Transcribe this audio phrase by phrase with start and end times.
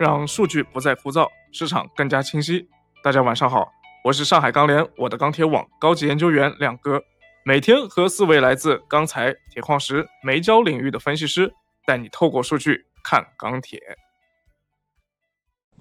[0.00, 2.66] 让数据不再枯燥，市场更加清晰。
[3.04, 3.70] 大家晚上好，
[4.02, 7.02] 我是上海钢联我的钢铁网高级研究员亮哥，
[7.44, 11.52] 每天和四位来自钢材、铁矿石、煤焦领域的分析师，
[11.84, 13.78] 带你透过数据看钢铁。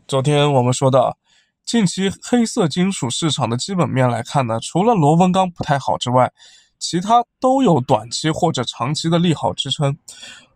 [0.06, 1.18] 昨天我们说到，
[1.64, 6.34] 近期黑色金属市场的基本面来看呢，除了螺纹钢不太好之外，
[6.78, 9.98] 其他都有短期或者长期的利好支撑。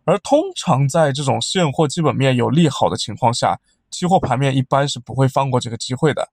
[0.04, 3.58] 而通常在这种现货基本面有利好的情况下，
[3.90, 6.28] 期货盘面一般是不会放过这个机会的。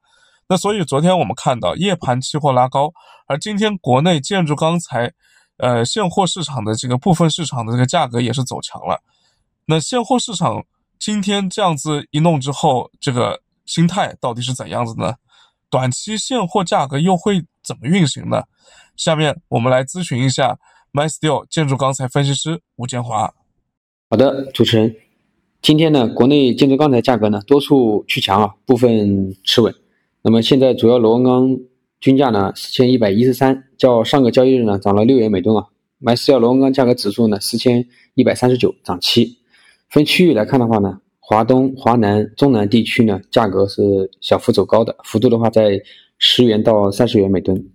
[0.47, 2.91] 那所以昨天我们看到夜盘期货拉高，
[3.27, 5.11] 而今天国内建筑钢材，
[5.57, 9.01] 呃现货市场的这个部分市场的这个价格也是走强了。
[9.65, 10.65] 那现货市场
[10.99, 15.15] 今天这样子一弄之后，这个心态到底是怎样子呢？
[15.69, 18.43] 短期现货价格又会怎么运行呢？
[18.97, 20.57] 下面我们来咨询一下
[20.91, 23.33] MySteel 建筑钢材分析师吴建华。
[24.11, 24.93] 好的，主持人，
[25.61, 29.73] 今天呢，国内建筑钢材价格呢多数趋强啊，部分持稳。
[30.21, 31.57] 那么现在主要螺纹钢
[32.01, 35.63] 均价呢四千一百一十三，较上个交易日呢涨了六元每吨啊。
[36.01, 39.37] MySteel 螺纹钢价格指数呢四千一百三十九，涨七。
[39.87, 45.81] 分区域来看的话呢，华东、华南、中南地区呢价格是小幅走高的，幅度的话在
[46.17, 47.65] 十元到三十元每吨。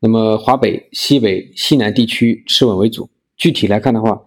[0.00, 3.08] 那么华北、西北、西南地区持稳为主。
[3.36, 4.20] 具体来看的话，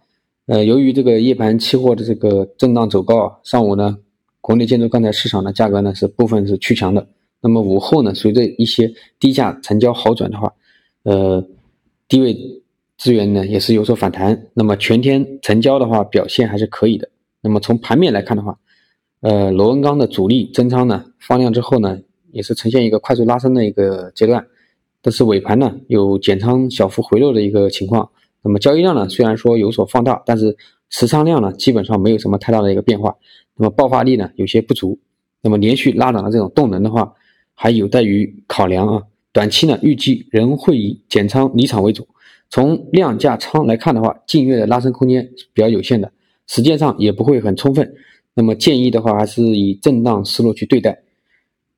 [0.51, 3.97] 呃，由于这个夜盘期货的这个震荡走高啊，上午呢，
[4.41, 7.07] 国内建筑钢材市场的价格呢是部分是趋强的。
[7.39, 10.51] 那么午后呢，随着一些低价成交好转的话，
[11.03, 11.41] 呃，
[12.09, 12.37] 低位
[12.97, 14.37] 资源呢也是有所反弹。
[14.53, 17.07] 那么全天成交的话表现还是可以的。
[17.39, 18.59] 那么从盘面来看的话，
[19.21, 21.97] 呃，螺纹钢的主力增仓呢放量之后呢，
[22.33, 24.45] 也是呈现一个快速拉升的一个阶段，
[25.01, 28.09] 但是尾盘呢有减仓小幅回落的一个情况。
[28.43, 30.57] 那么交易量呢，虽然说有所放大，但是
[30.89, 33.15] 持仓量呢，基本上没有什么太大的一个变化。
[33.55, 34.99] 那么爆发力呢，有些不足。
[35.41, 37.13] 那么连续拉涨的这种动能的话，
[37.53, 39.03] 还有待于考量啊。
[39.31, 42.07] 短期呢，预计仍会以减仓离场为主。
[42.49, 46.11] 从量价仓来看的话，近月的拉升空间是比较有限的，
[46.47, 47.93] 时间上也不会很充分。
[48.33, 51.01] 那么建议的话，还是以震荡思路去对待。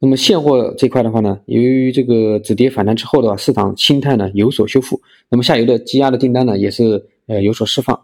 [0.03, 4.99] 那么现货这块的话呢，由于这个止跌反弹之后的话，市场心态呢有所修复，
[5.29, 7.97] 那么下游的积压的订单呢也是呃有所释放，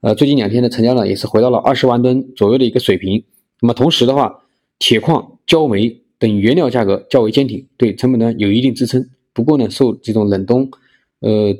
[0.00, 3.22] 呃最近两天的成交呢也是回到了二十万吨左右的一个水平。
[3.60, 4.42] 那么同时的话，
[4.80, 9.08] 铁矿、焦煤等原料价格较为坚挺，对成本呢有一定支撑。
[9.32, 10.68] 不过呢，受这种冷冬
[11.20, 11.56] 呃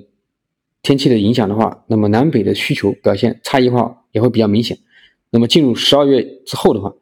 [0.82, 4.76] 天气的影响的话，那么南北的需求表现差异化也会比较明显。
[5.30, 6.92] 那么进入十二月之后的话，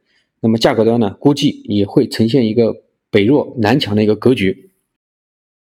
[0.41, 2.82] 那么价格端呢，估计也会呈现一个
[3.13, 4.73] 北弱南强的一个格局。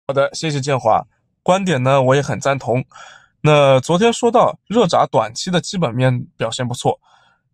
[0.08, 1.06] 好的，谢谢建华
[1.44, 2.84] 观点呢，我也很赞同。
[3.42, 7.00] 那昨天说到热轧短期的基本面表现不错，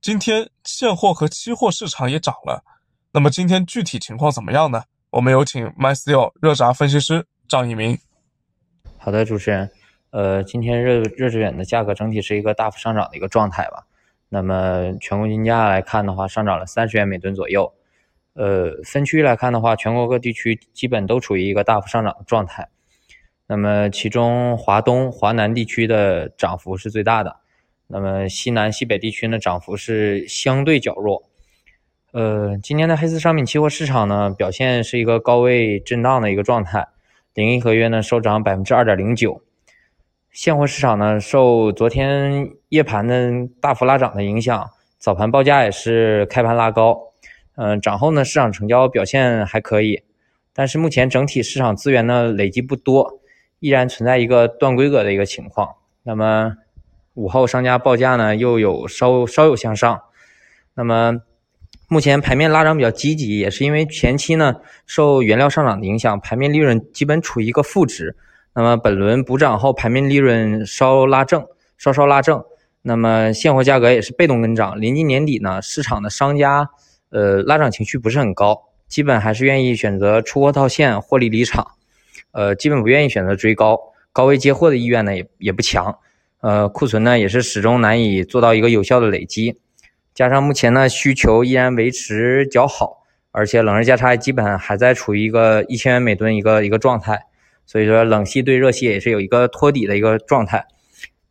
[0.01, 2.63] 今天现货和期货市场也涨了。
[3.11, 4.83] 那么今天具体情况怎么样呢？
[5.09, 7.99] 我们有请 MySteel 热轧分析师张一鸣。
[8.97, 9.69] 好的，主持人，
[10.11, 13.85] 呃，今天热热轧卷的价格整体是一个大幅上涨的一个状态吧。
[14.29, 17.73] 那么全国金价来看的话，上涨了三十元每吨左右。
[18.33, 22.67] 呃，分区来看的话，全国各地区基本都处于一个大幅上涨的状态。
[23.45, 27.37] 那么其中华东、华南地区的涨幅是最大的。
[27.87, 31.23] 那么西南、西北地区呢，涨幅是相对较弱。
[32.11, 36.87] 呃，今天的黑色商品期货市场呢，表现是一个高位震荡的一个状态。
[37.35, 39.43] 零一合约呢，收涨百分之二点零九。
[40.31, 47.12] 现货市场呢，受昨天夜盘的大幅拉涨的影响，早盘报价也是开盘拉高。
[47.55, 50.03] 嗯，涨后呢，市场成交表现还可以，
[50.53, 53.19] 但是目前整体市场资源呢累积不多，
[53.59, 55.75] 依然存在一个断规格的一个情况。
[56.03, 56.55] 那么
[57.13, 60.01] 午后商家报价呢又有稍稍有向上。
[60.73, 61.21] 那么
[61.87, 64.55] 目前盘面拉涨比较积极，也是因为前期呢
[64.87, 68.15] 受原料上涨的影响，盘面利润基本处于一个负值。
[68.55, 71.45] 那么本轮补涨后，盘面利润稍拉正，
[71.77, 72.43] 稍稍拉正。
[72.81, 74.79] 那么现货价格也是被动跟涨。
[74.81, 76.69] 临近年底呢，市场的商家，
[77.13, 81.67] 呃，拉涨情绪不是很高，基本还是愿意选择出货套现获利离场，
[82.31, 83.79] 呃，基本不愿意选择追高，
[84.11, 85.99] 高位接货的意愿呢也也不强。
[86.41, 89.59] 呃，库存呢也是始终难以做到一个有效的累积，
[90.15, 97.27] 加上目前呢需求依然维持较好，而且冷热价差基本还在处于一个一千元每吨一个一个状态。
[97.67, 100.65] 所以说，冷系对热系也是有一个托底的一个状态。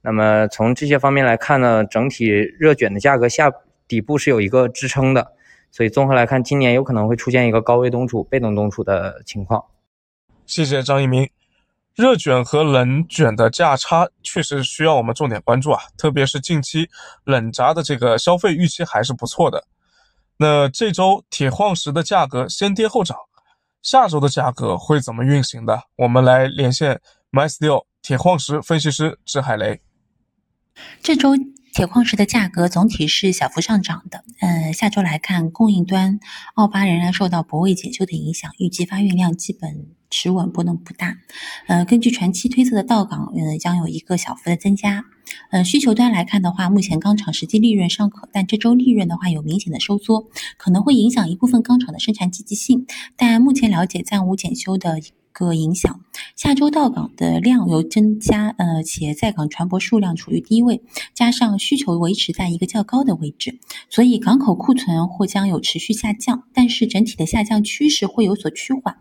[0.01, 3.53] 那么从这些方面来看呢，整体热卷的价格下
[3.87, 5.33] 底部是有一个支撑的。
[5.73, 9.65] 所以综合来看，今年有可能会出现一个高位东储、被动东储的情况。
[10.47, 11.29] 谢谢张一鸣。
[11.95, 16.89] 热卷和冷卷的价差确实需要我们重点关注啊，特别是近期
[17.25, 19.67] 冷轧的这个消费预期还是不错的。
[20.37, 23.17] 那这周铁矿石的价格先跌后涨，
[23.83, 25.83] 下周的价格会怎么运行的？
[25.97, 29.81] 我们来连线 MySteel 铁矿石分析师支海雷。
[31.03, 31.31] 这周。
[31.73, 34.23] 铁矿石的价格总体是小幅上涨的。
[34.41, 36.21] 呃，下周来看，供应端
[36.53, 41.17] 澳巴仍然受到泊位检修的影响，预计发运量基本持稳，波动不大。
[41.69, 45.07] 呃，根据船期推测的到港，呃，将有一个小幅的增加。
[45.51, 50.29] 呃，需求端来看的话，目前钢厂实际利润尚可，但这周利润的话有明显的收缩，
[50.59, 52.87] 可能会影响一部分钢厂的生产积极性。
[53.17, 55.05] 但目前了解暂无检修的一。
[55.35, 56.01] 个影响，
[56.37, 60.83] 下周到港的量有增加，呃，且在港船舶数量处于低位，
[61.15, 63.59] 加上需求维持在一个较高的位置，
[63.91, 68.97] 所以港口库存或将有持续下降，但是整体的下降趋势会有所趋缓。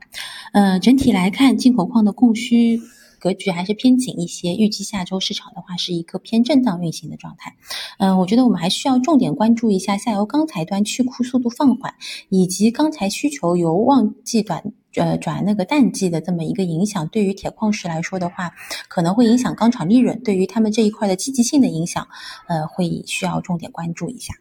[0.53, 2.81] 呃，整体来看，进口矿的供需。
[3.19, 7.55] 格局还是偏紧一些，预计下周市场的话是一个偏震荡运行的状态。
[7.99, 11.93] 嗯，我觉得我们还需要重点关注一下下游钢材端去库速度放缓，
[12.29, 17.07] 以及钢材需求由旺季短呃转那个淡季的这么一个影响。
[17.09, 18.51] 对于铁矿石来说的话，
[18.87, 22.07] 可能会影响钢厂利润，对于他们这一块的积极性的影响，
[22.47, 24.33] 呃，会需要重点关注一下。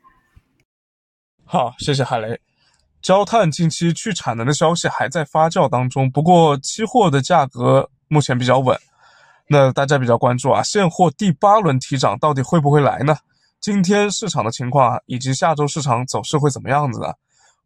[1.44, 2.40] 好，谢谢海雷。
[3.02, 7.90] 焦炭近期去产能的消息还在发酵当中，不过期货的价格。
[8.12, 8.76] 目前比较稳，
[9.46, 13.16] 那大家比较关注啊，现货第八轮提涨到底会不会来呢？
[13.60, 17.14] 今天市场的情况以及下周市场走势会怎么样子呢？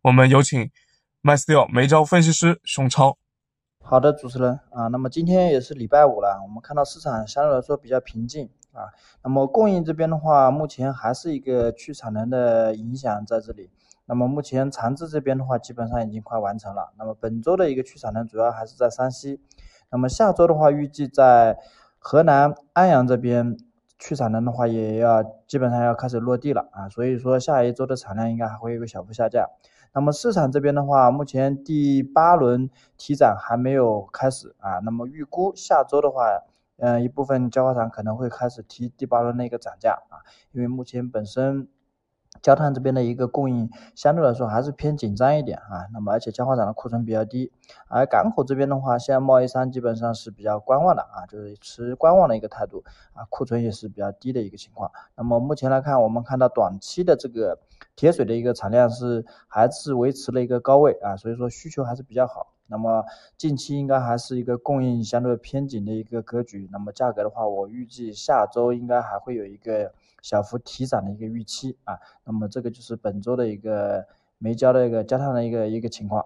[0.02, 0.70] 我们有请
[1.24, 3.16] MySteel 煤焦分析师熊超。
[3.80, 8.92] 好的，主持人啊，那么今天也是礼拜五了，我们看到市场相对来说比较平静啊。
[9.22, 13.70] 那么供应这边的话，目前还是一个去产能的影响在这里。
[14.04, 16.92] 那么目前长治这边的话，基本上已经快完成了。
[16.98, 19.40] 那么本周的一个去产能主要还是在山西。
[19.90, 21.56] 那么下周的话，预计在
[21.98, 23.56] 河南安阳这边
[23.98, 29.48] 去产能的话，也要基本上要开始落地了啊，所以说下一周的产量应该还会有个小幅下降。
[29.94, 36.42] 那么市场这边的话，目前第八轮提涨还没有开始啊，那么预估下周的话，
[36.78, 40.20] 嗯，一部分焦化厂可能会开始提第八轮的一个涨价啊，
[40.52, 41.68] 因为目前本身。
[42.42, 47.52] 焦炭这边的一个供应相对来说还是偏紧张一点啊，那么而且焦化厂的库存比较低，
[47.86, 52.82] 而港口这边的话，现在贸易商基本上是比较观望的啊，就是持观望的一个态度
[53.12, 54.90] 啊，库存也是比较低的一个情况。
[55.14, 57.60] 那么目前来看，我们看到短期的这个
[57.96, 62.52] 铁水的一个产量是还是维持了一个高位啊，所以说需求还是比较好。
[62.66, 63.04] 那么
[63.36, 66.66] 近期应该还是一个供应相对偏紧的一个格局。
[66.72, 69.92] 那么价格的话，我预计下周应该还会有一个
[70.22, 71.98] 小幅提涨的一个预期啊。
[72.24, 74.06] 那么这个就是本周的一个
[74.38, 76.24] 煤焦的一个焦炭的一个一个情况。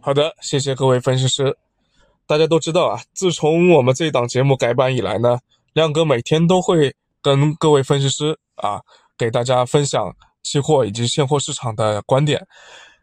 [0.00, 1.58] 好的，谢谢各位分析师。
[2.26, 5.38] 大家都知道啊，自从我们这档节目改版以来呢，
[5.74, 8.82] 亮哥每天都会跟各位分析师啊，
[9.16, 10.16] 给大家分享
[10.48, 12.46] 期货以及现货市场的观点。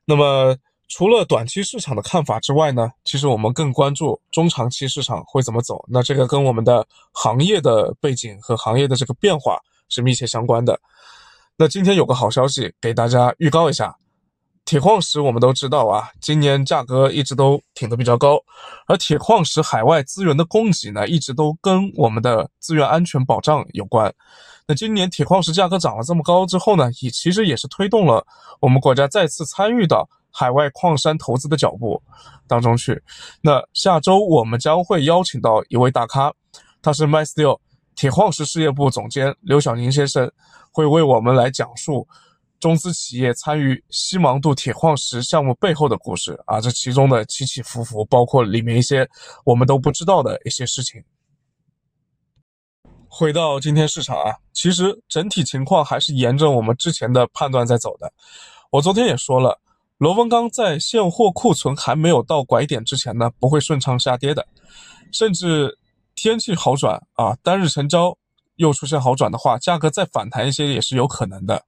[0.06, 0.56] 那么。
[0.88, 5.84] 除了短期市场的看法之外呢，其实我们更关注中长期市场会怎么走。
[5.88, 9.60] 那这个跟我们的行业的背景和行业的这个变化
[9.90, 10.80] 是密切相关的。
[11.58, 13.98] 那今天有个好消息给大家预告一下，
[14.66, 18.38] 铁矿石我们都知道啊，今年价格一直都挺得比较高，
[18.88, 24.14] 而铁矿石海外资源的供给呢，一直都跟我们的资源安全保障有关。
[24.68, 28.26] 那今年铁矿石价格涨了这么高之后呢，也其实也是推动了
[28.60, 30.10] 我们国家再次参与到。
[30.38, 32.04] 海外矿山投资的脚步
[32.46, 33.02] 当中去。
[33.40, 36.30] 那下周我们将会邀请到一位大咖，
[36.82, 37.58] 他是 MySteel
[37.96, 40.30] 铁矿石事业部总监刘晓宁先生，
[40.74, 42.06] 会为我们来讲述
[42.66, 49.08] 中资企业参与西芒度铁矿石项目背后的故事啊，这其中的起起伏伏，包括里面一些
[49.44, 51.04] 我们都不知道的一些事情。
[53.08, 58.12] 回到今天市场啊，其实整体情况还是沿着我们之前的判断在走的。
[58.72, 59.62] 我昨天也说了。
[60.00, 64.44] 螺纹钢在现货库存还没有到拐点之前呢，不会顺畅下跌的，
[65.12, 65.78] 甚至
[66.16, 68.18] 天气好转啊，单日成交
[68.56, 71.64] 又出现好转的话，价格再反弹一些也是有可能的。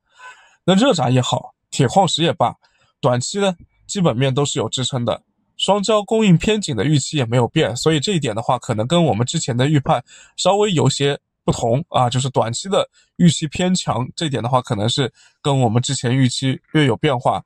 [0.67, 2.53] 那热轧也好，铁矿石也罢，
[2.99, 3.55] 短期呢
[3.87, 5.23] 基本面都是有支撑的，
[5.55, 10.03] 双焦供应偏紧的预期也没有变，所以这一点的话，可能跟我们之前的预判
[10.35, 15.09] 稍微有些不同啊，就是短期的预期偏强，这点的话可能是
[15.41, 17.41] 跟我们之前预期略有变化。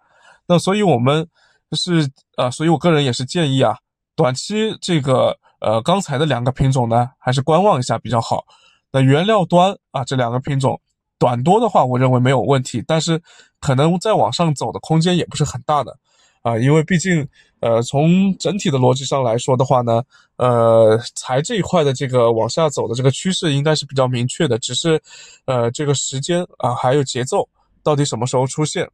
[0.48, 1.28] 那所以，我们
[1.74, 3.78] 是呃，所以我个人也是建议啊，
[4.16, 8.44] 短期这个呃刚才的两个品种呢，还是观望一下比较好。
[8.92, 10.82] 那原料端啊，这两个品种
[11.22, 13.22] 短多的话，我认为没有问题，但是
[13.60, 15.96] 可能再往上走的空间也不是很大的
[16.42, 17.28] 啊，因为毕竟
[17.60, 20.02] 呃从整体的逻辑上来说的话呢，
[20.38, 25.00] 呃材这一块的这个往下走的这个趋势应该是比较明确的，只是
[25.46, 27.48] 呃这个时间啊还有节奏。
[27.84, 28.90] 到底什么时候出现？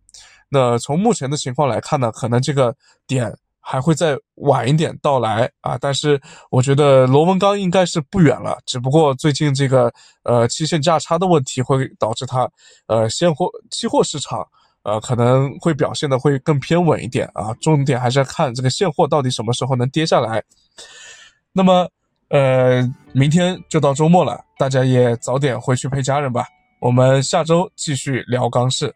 [0.49, 3.33] 那从目前的情况来看呢，可能这个点
[3.69, 5.77] 还会再晚一点到来啊。
[5.77, 6.19] 但是
[6.49, 9.91] 我觉得螺纹钢应该是不远了，只不过最近这个
[10.23, 12.49] 呃期限价差的问题会导致它
[12.87, 14.47] 呃现货期货市场
[14.83, 17.53] 呃可能会表现的会更偏稳一点啊。
[17.59, 20.41] 重点还是要看这个现货到底什么时候能跌下来。
[21.51, 21.89] 那么
[22.29, 22.81] 呃
[23.11, 26.45] 明天就到周末了，大家也早点回去陪家人吧。
[26.79, 28.93] 我们下周继续聊钢市。